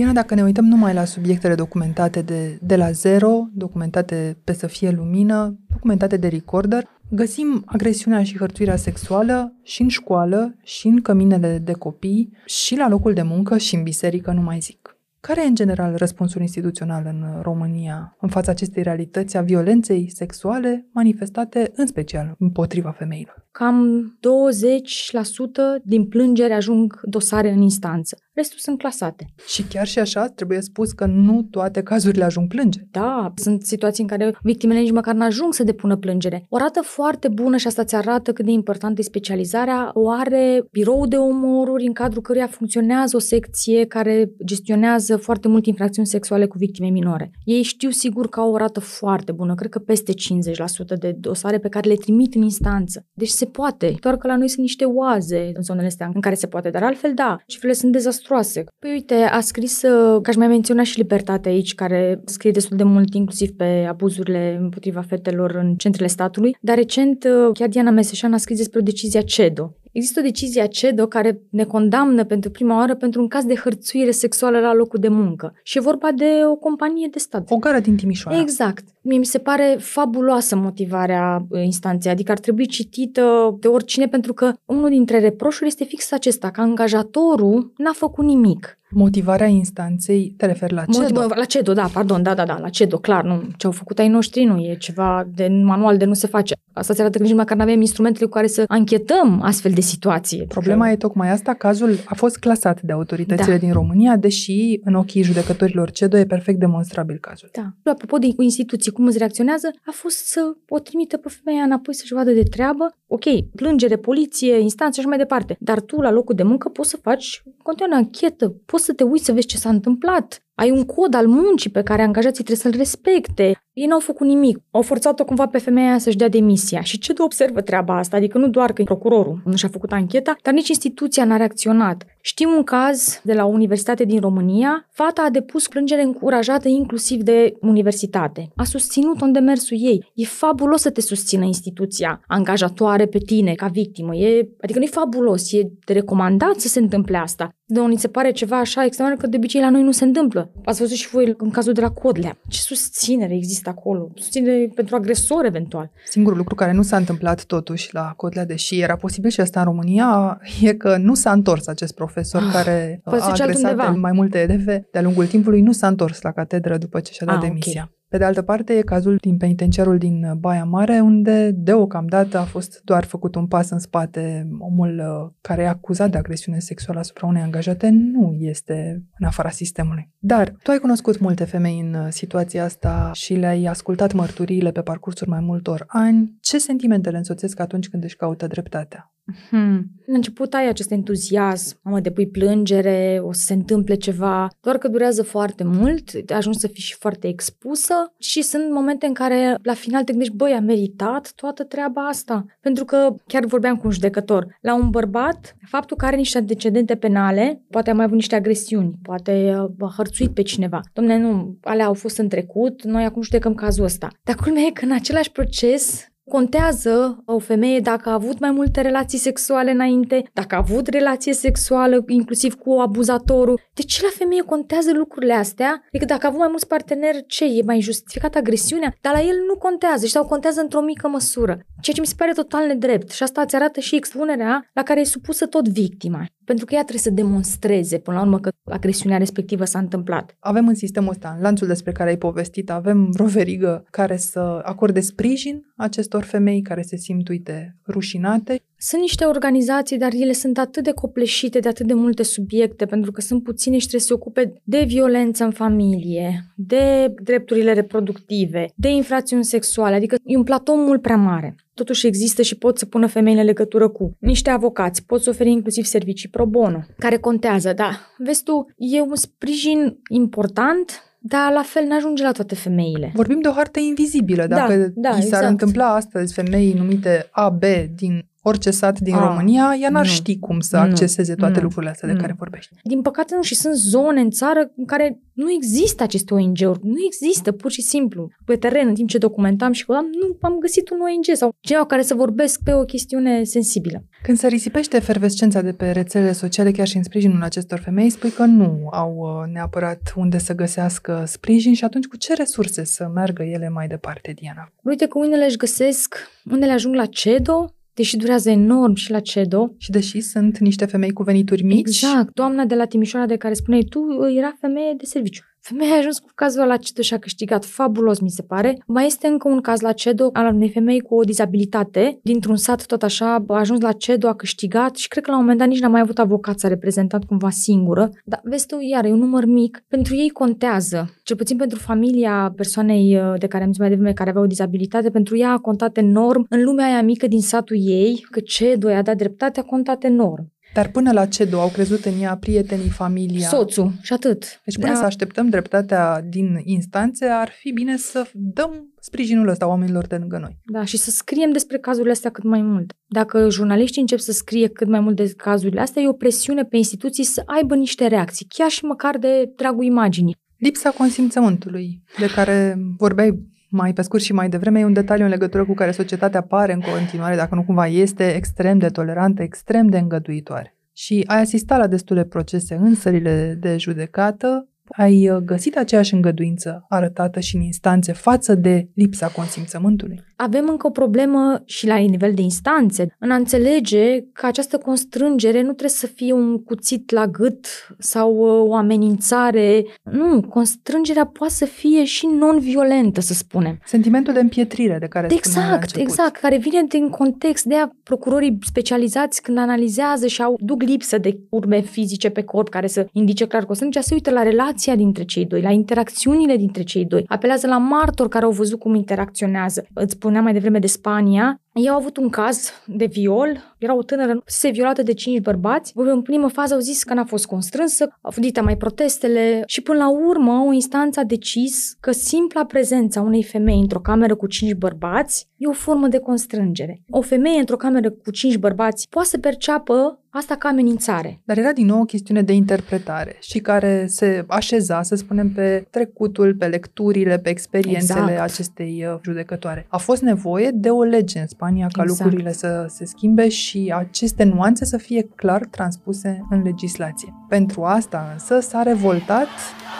[0.01, 4.67] Diana, dacă ne uităm numai la subiectele documentate de, de la zero, documentate pe să
[4.67, 11.01] fie lumină, documentate de recorder, găsim agresiunea și hărțuirea sexuală și în școală, și în
[11.01, 15.01] căminele de copii, și la locul de muncă, și în biserică, nu mai zic.
[15.21, 20.87] Care e, în general, răspunsul instituțional în România în fața acestei realități a violenței sexuale
[20.93, 23.47] manifestate în special împotriva femeilor?
[23.51, 28.17] Cam 20% din plângeri ajung dosare în instanță.
[28.41, 29.27] Restul sunt clasate.
[29.47, 32.81] Și chiar și așa trebuie spus că nu toate cazurile ajung plânge.
[32.91, 36.47] Da, sunt situații în care victimele nici măcar n-ajung să depună plângere.
[36.49, 40.65] O rată foarte bună și asta ți arată cât de importantă e specializarea, o are
[40.71, 46.47] birou de omoruri în cadrul căruia funcționează o secție care gestionează foarte mult infracțiuni sexuale
[46.47, 47.31] cu victime minore.
[47.45, 51.59] Ei știu sigur că au o rată foarte bună, cred că peste 50% de dosare
[51.59, 53.07] pe care le trimit în instanță.
[53.13, 56.35] Deci se poate, doar că la noi sunt niște oaze în zonele astea în care
[56.35, 58.65] se poate, dar altfel da, cifrele sunt dezastruoase dezastruoase.
[58.79, 62.77] Păi uite, a scris, uh, că aș mai menționa și Libertatea aici, care scrie destul
[62.77, 67.91] de mult, inclusiv pe abuzurile împotriva fetelor în centrele statului, dar recent uh, chiar Diana
[67.91, 72.25] Meseșan a scris despre o decizie CEDO, Există o decizie a CEDO care ne condamnă
[72.25, 75.55] pentru prima oară pentru un caz de hărțuire sexuală la locul de muncă.
[75.63, 77.51] Și e vorba de o companie de stat.
[77.51, 78.41] O gară din Timișoara.
[78.41, 78.85] Exact.
[79.01, 84.33] Mie mi se pare fabuloasă motivarea uh, instanței, adică ar trebui citită de oricine pentru
[84.33, 88.80] că unul dintre reproșuri este fix acesta, că angajatorul n-a făcut nimic.
[88.91, 91.21] Motivarea instanței, te referi la CEDO?
[91.21, 93.99] Motiv- la CEDO, da, pardon, da, da, da, la CEDO, clar, nu, ce au făcut
[93.99, 96.55] ai noștri nu e ceva de manual de nu se face.
[96.73, 99.81] Asta se arată că nici măcar nu avem instrumentele cu care să anchetăm astfel de
[99.81, 100.45] situații.
[100.49, 100.91] Problema că...
[100.91, 103.59] e tocmai asta, cazul a fost clasat de autoritățile da.
[103.59, 107.49] din România, deși în ochii judecătorilor CEDO e perfect demonstrabil cazul.
[107.53, 107.91] Da.
[107.91, 112.13] Apropo de instituții, cum îți reacționează, a fost să o trimită pe femeia înapoi să-și
[112.13, 112.95] vadă de treabă.
[113.07, 113.25] Ok,
[113.55, 115.57] plângere, poliție, instanță și mai departe.
[115.61, 119.25] Dar tu, la locul de muncă, poți să faci continuă anchetă, poți să te uiți
[119.25, 120.43] să vezi ce s-a întâmplat.
[120.55, 123.61] Ai un cod al muncii pe care angajații trebuie să-l respecte.
[123.73, 124.59] Ei n-au făcut nimic.
[124.71, 126.81] Au forțat-o cumva pe femeia să-și dea demisia.
[126.81, 128.17] Și ce de observă treaba asta?
[128.17, 132.05] Adică nu doar că procurorul nu și-a făcut ancheta, dar nici instituția n-a reacționat.
[132.21, 134.87] Știm un caz de la o universitate din România.
[134.91, 138.51] Fata a depus plângere încurajată inclusiv de universitate.
[138.57, 140.11] A susținut în demersul ei.
[140.15, 144.17] E fabulos să te susțină instituția angajatoare pe tine ca victimă.
[144.17, 147.55] E, adică nu e fabulos, e de recomandat să se întâmple asta.
[147.73, 150.51] De unii se pare ceva așa extraordinar că de obicei la noi nu se întâmplă.
[150.65, 152.39] Ați văzut și voi în cazul de la Codlea.
[152.49, 154.11] Ce susținere există acolo?
[154.15, 155.91] Susținere pentru agresor eventual.
[156.05, 159.67] Singurul lucru care nu s-a întâmplat totuși la Codlea, deși era posibil și asta în
[159.67, 163.91] România, e că nu s-a întors acest profesor ah, care a agresat undeva.
[163.91, 167.37] mai multe eleve de-a lungul timpului, nu s-a întors la catedră după ce și-a dat
[167.37, 167.83] ah, demisia.
[167.87, 167.99] Okay.
[168.11, 172.81] Pe de altă parte, e cazul din penitenciarul din Baia Mare, unde deocamdată a fost
[172.85, 174.49] doar făcut un pas în spate.
[174.59, 179.51] Omul uh, care e acuzat de agresiune sexuală asupra unei angajate nu este în afara
[179.51, 180.11] sistemului.
[180.19, 184.81] Dar tu ai cunoscut multe femei în uh, situația asta și le-ai ascultat mărturiile pe
[184.81, 186.37] parcursul mai multor ani.
[186.41, 189.13] Ce sentimente le însoțesc atunci când își caută dreptatea?
[189.49, 189.85] Hmm.
[190.07, 194.89] În început ai acest entuziasm, mamă, depui plângere, o să se întâmple ceva, doar că
[194.89, 199.75] durează foarte mult, ajungi să fii și foarte expusă și sunt momente în care la
[199.75, 202.45] final te gândești, băi, a meritat toată treaba asta.
[202.61, 206.95] Pentru că chiar vorbeam cu un judecător, la un bărbat, faptul că are niște antecedente
[206.95, 210.81] penale, poate a mai avut niște agresiuni, poate a hărțuit pe cineva.
[210.93, 214.09] Domne, nu, alea au fost în trecut, noi acum judecăm cazul ăsta.
[214.25, 218.81] Dar culmea e că în același proces Contează o femeie dacă a avut mai multe
[218.81, 223.61] relații sexuale înainte, dacă a avut relație sexuală inclusiv cu abuzatorul.
[223.75, 225.83] De ce la femeie contează lucrurile astea?
[225.89, 227.45] Adică dacă a avut mai mulți parteneri, ce?
[227.45, 228.95] E mai justificat agresiunea?
[229.01, 231.53] Dar la el nu contează și sau contează într-o mică măsură.
[231.81, 233.11] Ceea ce mi se pare total nedrept.
[233.11, 236.25] Și asta îți arată și expunerea la care e supusă tot victima.
[236.45, 240.37] Pentru că ea trebuie să demonstreze, până la urmă, că agresiunea respectivă s-a întâmplat.
[240.39, 244.61] Avem în sistemul ăsta, în lanțul despre care ai povestit, avem vreo verigă care să
[244.65, 250.59] acorde sprijin acestor femei care se simt, uite, rușinate sunt niște organizații, dar ele sunt
[250.59, 254.07] atât de copleșite de atât de multe subiecte, pentru că sunt puține și trebuie să
[254.07, 260.43] se ocupe de violență în familie, de drepturile reproductive, de infracțiuni sexuale, adică e un
[260.43, 261.55] platou mult prea mare.
[261.75, 265.51] Totuși există și pot să pună femeile în legătură cu niște avocați, pot să oferi
[265.51, 267.91] inclusiv servicii pro bono, care contează, da.
[268.19, 273.11] Vezi tu, e un sprijin important, dar la fel n-ajunge la toate femeile.
[273.15, 274.47] Vorbim de o hartă invizibilă.
[274.47, 275.47] Da, Dacă da, da, i s-ar exact.
[275.49, 280.39] întâmpla astăzi femei numite AB din orice sat din A, România, ea n-ar nu, ști
[280.39, 282.15] cum să acceseze toate nu, lucrurile astea nu.
[282.15, 282.75] de care vorbești.
[282.83, 286.97] Din păcate nu, și sunt zone în țară în care nu există aceste ONG-uri, nu
[287.07, 288.31] există, pur și simplu.
[288.45, 291.87] Pe teren, în timp ce documentam și am, nu am găsit un ONG sau cineva
[291.87, 294.05] care să vorbesc pe o chestiune sensibilă.
[294.23, 298.31] Când se risipește efervescența de pe rețelele sociale, chiar și în sprijinul acestor femei, spui
[298.31, 303.11] că nu au uh, neapărat unde să găsească sprijin și atunci cu ce resurse să
[303.15, 304.73] meargă ele mai departe, Diana?
[304.83, 306.17] Uite că unele își găsesc,
[306.51, 309.75] unele ajung la CEDO, deși durează enorm și la CEDO.
[309.77, 311.79] Și deși sunt niște femei cu venituri mici.
[311.79, 312.35] Exact.
[312.35, 314.01] Doamna de la Timișoara de care spuneai tu
[314.37, 315.43] era femeie de serviciu.
[315.71, 318.83] Femeia a ajuns cu cazul la CEDO și a câștigat fabulos, mi se pare.
[318.87, 322.87] Mai este încă un caz la CEDO al unei femei cu o dizabilitate, dintr-un sat
[322.87, 325.69] tot așa, a ajuns la CEDO, a câștigat și cred că la un moment dat
[325.69, 328.11] nici n-a mai avut avocat, s-a reprezentat cumva singură.
[328.25, 329.85] Dar vezi tu, iar e un număr mic.
[329.89, 334.13] Pentru ei contează, cel puțin pentru familia persoanei uh, de care am zis mai devreme,
[334.13, 337.77] care avea o dizabilitate, pentru ea a contat enorm în lumea aia mică din satul
[337.81, 340.53] ei, că CEDO i-a dat dreptate, a contat enorm.
[340.75, 343.49] Dar până la CEDO au crezut în ea prietenii, familia.
[343.49, 344.61] Soțul și atât.
[344.65, 344.99] Deci până da.
[344.99, 350.39] să așteptăm dreptatea din instanțe, ar fi bine să dăm sprijinul ăsta oamenilor de lângă
[350.39, 350.59] noi.
[350.65, 352.93] Da, și să scriem despre cazurile astea cât mai mult.
[353.07, 356.77] Dacă jurnaliștii încep să scrie cât mai mult de cazurile astea, e o presiune pe
[356.77, 360.37] instituții să aibă niște reacții, chiar și măcar de dragul imaginii.
[360.57, 365.31] Lipsa consimțământului, de care vorbeai mai pe scurt și mai devreme, e un detaliu în
[365.31, 369.87] legătură cu care societatea pare în continuare, dacă nu cumva este, extrem de tolerantă, extrem
[369.87, 370.75] de îngăduitoare.
[370.93, 376.85] Și ai asistat la destule procese în sările de judecată ai uh, găsit aceeași îngăduință
[376.89, 380.25] arătată și în instanțe față de lipsa consimțământului?
[380.43, 385.59] Avem încă o problemă și la nivel de instanțe, în a înțelege că această constrângere
[385.59, 387.67] nu trebuie să fie un cuțit la gât
[387.99, 389.85] sau uh, o amenințare.
[390.03, 393.79] Nu, constrângerea poate să fie și non-violentă, să spunem.
[393.85, 399.43] Sentimentul de împietrire de care Exact, exact, care vine din context de a procurorii specializați
[399.43, 403.65] când analizează și au duc lipsă de urme fizice pe corp care să indice clar
[403.65, 407.25] constrângerea, se uită la relații relația dintre cei doi, la interacțiunile dintre cei doi.
[407.27, 409.87] Apelează la martori care au văzut cum interacționează.
[409.95, 411.61] Îți spuneam mai devreme de Spania.
[411.73, 415.93] Ei au avut un caz de viol, era o tânără, se violată de cinci bărbați.
[415.95, 419.99] În primă fază au zis că n-a fost constrânsă, au fost mai protestele și până
[419.99, 424.75] la urmă o instanță a decis că simpla prezența unei femei într-o cameră cu cinci
[424.75, 427.03] bărbați e o formă de constrângere.
[427.11, 431.41] O femeie într-o cameră cu cinci bărbați poate să perceapă asta ca amenințare.
[431.45, 435.87] Dar era din nou o chestiune de interpretare și care se așeza, să spunem, pe
[435.91, 438.41] trecutul, pe lecturile, pe experiențele exact.
[438.41, 439.87] acestei uh, judecătoare.
[439.89, 442.21] A fost nevoie de o lege în Spania ca exact.
[442.21, 447.35] lucrurile să se schimbe și aceste nuanțe să fie clar transpuse în legislație.
[447.49, 449.49] Pentru asta însă s-a revoltat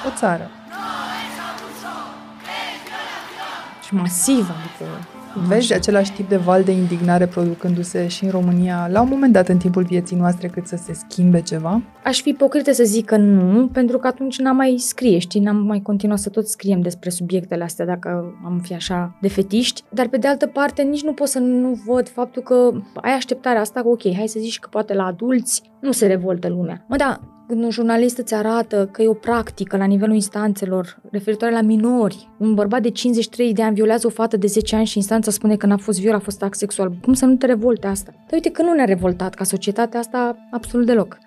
[0.07, 0.51] o țară.
[3.87, 9.01] Și masiv, adică Vezi același tip de val de indignare producându-se și în România la
[9.01, 11.83] un moment dat în timpul vieții noastre cât să se schimbe ceva?
[12.05, 15.57] Aș fi ipocrită să zic că nu, pentru că atunci n-am mai scrie, știi, n-am
[15.57, 19.83] mai continuat să tot scriem despre subiectele astea dacă am fi așa de fetiști.
[19.91, 23.61] Dar pe de altă parte nici nu pot să nu văd faptul că ai așteptarea
[23.61, 26.85] asta că ok, hai să zici că poate la adulți nu se revoltă lumea.
[26.89, 31.55] Mă, da, când un jurnalist îți arată că e o practică la nivelul instanțelor referitoare
[31.55, 34.97] la minori, un bărbat de 53 de ani violează o fată de 10 ani și
[34.97, 37.87] instanța spune că n-a fost viol, a fost act sexual, cum să nu te revolte
[37.87, 38.11] asta?
[38.15, 41.19] Dar uite că nu ne-a revoltat ca societate asta absolut deloc.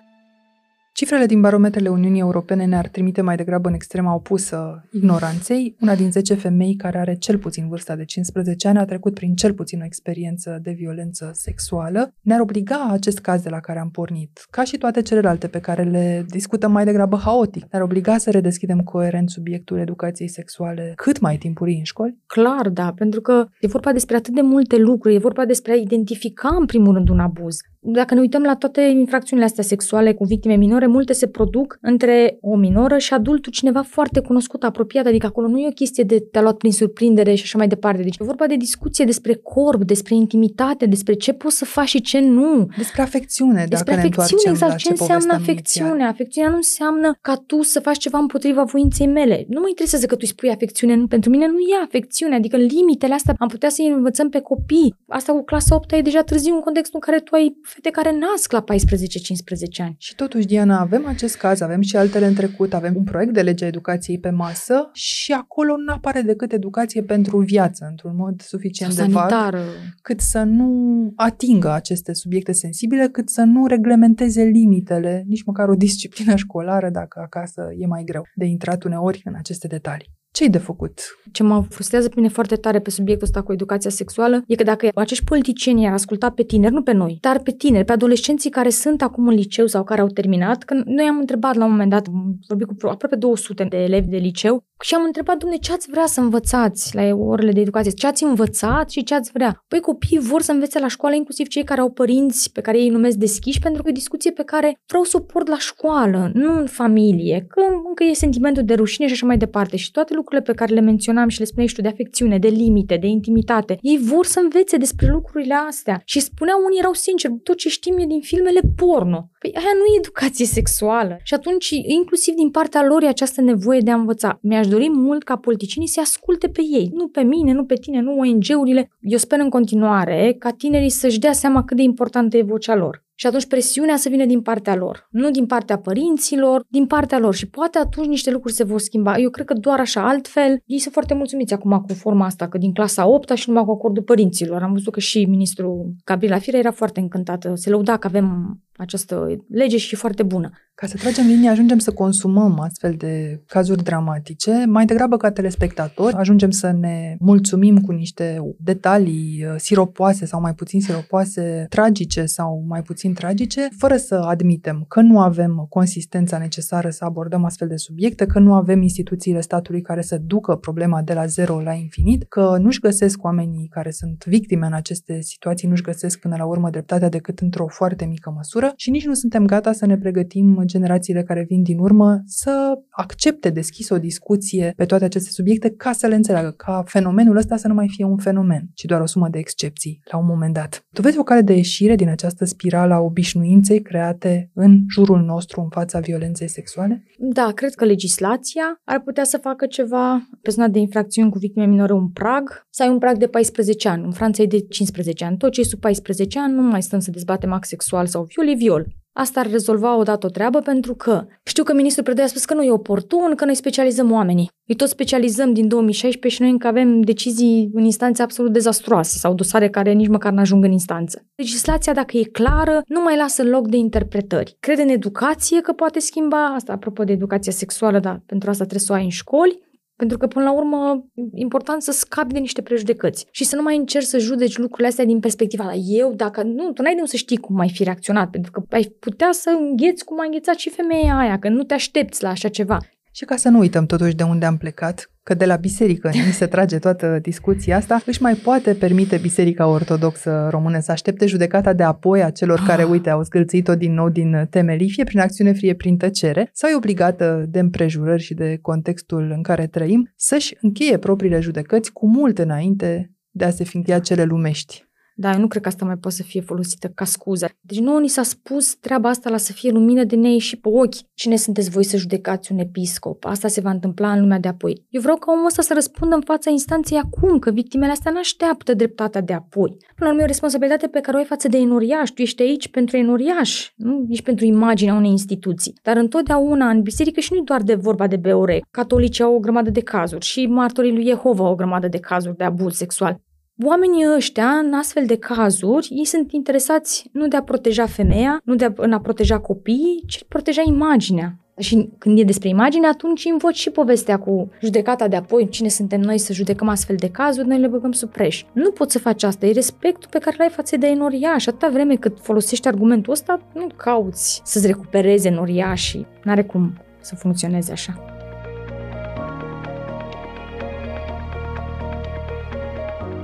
[0.96, 5.76] Cifrele din barometrele Uniunii Europene ne-ar trimite mai degrabă în extrema opusă ignoranței.
[5.80, 9.34] Una din 10 femei care are cel puțin vârsta de 15 ani a trecut prin
[9.34, 12.14] cel puțin o experiență de violență sexuală.
[12.20, 15.82] Ne-ar obliga acest caz de la care am pornit, ca și toate celelalte pe care
[15.82, 21.36] le discutăm mai degrabă haotic, ne-ar obliga să redeschidem coerent subiectul educației sexuale cât mai
[21.36, 22.18] timpurii în școli?
[22.26, 25.76] Clar, da, pentru că e vorba despre atât de multe lucruri, e vorba despre a
[25.76, 27.56] identifica în primul rând un abuz.
[27.86, 32.38] Dacă ne uităm la toate infracțiunile astea sexuale cu victime minore, multe se produc între
[32.40, 36.18] o minoră și adultul cineva foarte cunoscut, apropiat, adică acolo nu e o chestie de
[36.30, 38.02] te-a luat prin surprindere și așa mai departe.
[38.02, 42.00] Deci e vorba de discuție despre corp, despre intimitate, despre ce poți să faci și
[42.00, 42.68] ce nu.
[42.76, 44.76] Despre afecțiune, despre dacă afecțiune, ne exact.
[44.76, 45.88] Ce, ce înseamnă afecțiune?
[45.88, 46.08] Inițial.
[46.08, 49.44] Afecțiunea nu înseamnă ca tu să faci ceva împotriva voinței mele.
[49.48, 52.56] Nu mă interesează că tu îi spui afecțiune, nu, pentru mine nu e afecțiune, adică
[52.56, 54.94] limitele astea am putea să-i învățăm pe copii.
[55.08, 58.16] Asta cu clasa 8 e deja târziu în contextul în care tu ai fete care
[58.18, 59.94] nasc la 14-15 ani.
[59.98, 63.42] Și totuși, Diana, avem acest caz, avem și altele în trecut, avem un proiect de
[63.42, 68.40] lege a educației pe masă și acolo nu apare decât educație pentru viață, într-un mod
[68.40, 69.54] suficient Sau de vag,
[70.02, 75.74] cât să nu atingă aceste subiecte sensibile, cât să nu reglementeze limitele, nici măcar o
[75.74, 80.12] disciplină școlară, dacă acasă e mai greu de intrat uneori în aceste detalii.
[80.34, 81.00] Ce-i de făcut?
[81.32, 84.62] Ce mă frustrează pe mine foarte tare pe subiectul ăsta cu educația sexuală e că
[84.62, 88.50] dacă acești politicieni ar asculta pe tineri, nu pe noi, dar pe tineri, pe adolescenții
[88.50, 91.70] care sunt acum în liceu sau care au terminat, că noi am întrebat la un
[91.70, 95.56] moment dat, am vorbit cu aproape 200 de elevi de liceu și am întrebat, domne,
[95.56, 97.90] ce ați vrea să învățați la orele de educație?
[97.90, 99.64] Ce ați învățat și ce ați vrea?
[99.68, 102.88] Păi copiii vor să învețe la școală, inclusiv cei care au părinți pe care ei
[102.88, 106.30] numesc deschiși, pentru că e o discuție pe care vreau să o port la școală,
[106.34, 109.76] nu în familie, că încă e sentimentul de rușine și așa mai departe.
[109.76, 112.48] Și toate lucrurile pe care le menționam și le spuneai și tu de afecțiune, de
[112.48, 116.02] limite, de intimitate, ei vor să învețe despre lucrurile astea.
[116.04, 119.30] Și spuneau unii erau sinceri, tot ce știm e din filmele porno.
[119.38, 121.16] Păi aia nu e educație sexuală.
[121.22, 124.38] Și atunci, inclusiv din partea lor, e această nevoie de a învăța.
[124.42, 126.90] Mi-aș dori mult ca politicienii să asculte pe ei.
[126.94, 128.90] Nu pe mine, nu pe tine, nu ONG-urile.
[129.00, 133.04] Eu sper în continuare ca tinerii să-și dea seama cât de importantă e vocea lor.
[133.14, 137.34] Și atunci presiunea să vină din partea lor, nu din partea părinților, din partea lor.
[137.34, 139.18] Și poate atunci niște lucruri se vor schimba.
[139.18, 142.58] Eu cred că doar așa, altfel, ei sunt foarte mulțumiți acum cu forma asta, că
[142.58, 144.62] din clasa 8 și numai cu acordul părinților.
[144.62, 147.52] Am văzut că și ministrul Gabriela Firea era foarte încântată.
[147.54, 150.50] Se lăuda că avem această lege și foarte bună.
[150.74, 156.14] Ca să tragem linie, ajungem să consumăm astfel de cazuri dramatice, mai degrabă ca telespectatori,
[156.14, 162.64] ajungem să ne mulțumim cu niște detalii uh, siropoase sau mai puțin siropoase, tragice sau
[162.68, 167.76] mai puțin tragice, fără să admitem că nu avem consistența necesară să abordăm astfel de
[167.76, 172.24] subiecte, că nu avem instituțiile statului care să ducă problema de la zero la infinit,
[172.28, 176.70] că nu-și găsesc oamenii care sunt victime în aceste situații, nu-și găsesc până la urmă
[176.70, 181.22] dreptatea decât într-o foarte mică măsură și nici nu suntem gata să ne pregătim generațiile
[181.22, 186.06] care vin din urmă să accepte deschis o discuție pe toate aceste subiecte ca să
[186.06, 189.28] le înțeleagă, ca fenomenul ăsta să nu mai fie un fenomen, ci doar o sumă
[189.28, 190.84] de excepții la un moment dat.
[190.92, 195.60] Tu vezi o cale de ieșire din această spirală a obișnuinței create în jurul nostru
[195.60, 197.04] în fața violenței sexuale?
[197.18, 200.28] Da, cred că legislația ar putea să facă ceva.
[200.42, 203.88] Pe zona de infracțiuni cu victime minore un prag, să ai un prag de 14
[203.88, 204.04] ani.
[204.04, 205.36] În Franța e de 15 ani.
[205.36, 208.48] Tot ce e sub 14 ani nu mai stăm să dezbatem act sexual sau viol,
[208.48, 208.86] e viol.
[209.16, 212.54] Asta ar rezolva odată o treabă pentru că știu că ministrul Predoi a spus că
[212.54, 214.50] nu e oportun, că noi specializăm oamenii.
[214.66, 219.34] Îi tot specializăm din 2016 și noi încă avem decizii în instanțe absolut dezastruoase sau
[219.34, 221.26] dosare care nici măcar nu ajung în instanță.
[221.34, 224.56] Legislația, dacă e clară, nu mai lasă loc de interpretări.
[224.60, 228.86] Crede în educație că poate schimba, asta apropo de educația sexuală, dar pentru asta trebuie
[228.86, 229.62] să o ai în școli,
[229.96, 231.04] pentru că, până la urmă,
[231.34, 235.04] important să scapi de niște prejudecăți și să nu mai încerci să judeci lucrurile astea
[235.04, 238.30] din perspectiva la eu, dacă nu, tu n-ai de să știi cum ai fi reacționat,
[238.30, 241.74] pentru că ai putea să îngheți cum a înghețat și femeia aia, că nu te
[241.74, 242.78] aștepți la așa ceva.
[243.12, 246.32] Și ca să nu uităm totuși de unde am plecat, că de la biserică ni
[246.32, 251.72] se trage toată discuția asta, își mai poate permite Biserica Ortodoxă Română să aștepte judecata
[251.72, 252.88] de apoi a celor care, ah.
[252.88, 256.76] uite, au zgâlțit-o din nou din temelii, fie prin acțiune, fie prin tăcere, sau e
[256.76, 262.38] obligată de împrejurări și de contextul în care trăim să-și încheie propriile judecăți cu mult
[262.38, 264.84] înainte de a se fi încheiat cele lumești.
[265.16, 267.48] Da, eu nu cred că asta mai poate să fie folosită ca scuză.
[267.60, 270.68] Deci nu ni s-a spus treaba asta la să fie lumină de nei și pe
[270.68, 271.14] ochi.
[271.14, 273.24] Cine sunteți voi să judecați un episcop?
[273.24, 274.86] Asta se va întâmpla în lumea de apoi.
[274.88, 278.18] Eu vreau ca omul ăsta să răspundă în fața instanței acum, că victimele astea nu
[278.18, 279.76] așteaptă dreptatea de apoi.
[279.94, 282.10] Până la urmă, e o responsabilitate pe care o ai față de enoriaș.
[282.10, 285.74] Tu ești aici pentru enoriaș, nu ești pentru imaginea unei instituții.
[285.82, 288.60] Dar întotdeauna în biserică și nu doar de vorba de BOR.
[288.70, 292.36] Catolicii au o grămadă de cazuri și martorii lui Jehova au o grămadă de cazuri
[292.36, 293.20] de abuz sexual.
[293.62, 298.54] Oamenii ăștia, în astfel de cazuri, ei sunt interesați nu de a proteja femeia, nu
[298.54, 301.38] de a, în a proteja copiii, ci proteja imaginea.
[301.58, 306.00] Și când e despre imagine, atunci invoci și povestea cu judecata de apoi, cine suntem
[306.00, 308.44] noi să judecăm astfel de cazuri, noi le băgăm sub preș.
[308.52, 311.46] Nu poți să faci asta, e respectul pe care l-ai față de enoriaș.
[311.46, 316.06] Atâta vreme cât folosești argumentul ăsta, nu cauți să-ți recupereze enoriașii.
[316.24, 318.13] N-are cum să funcționeze așa.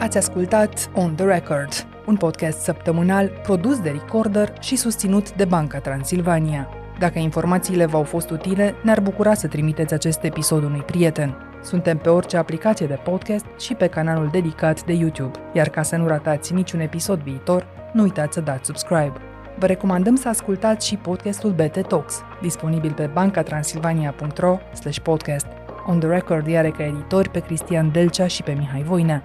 [0.00, 5.78] Ați ascultat On The Record, un podcast săptămânal produs de Recorder și susținut de Banca
[5.78, 6.68] Transilvania.
[6.98, 11.36] Dacă informațiile v-au fost utile, ne-ar bucura să trimiteți acest episod unui prieten.
[11.62, 15.38] Suntem pe orice aplicație de podcast și pe canalul dedicat de YouTube.
[15.52, 19.12] Iar ca să nu ratați niciun episod viitor, nu uitați să dați subscribe.
[19.58, 24.58] Vă recomandăm să ascultați și podcastul BT Talks, disponibil pe bancatransilvania.ro
[25.02, 25.46] podcast.
[25.86, 29.24] On the Record are ca editori pe Cristian Delcea și pe Mihai Voinea.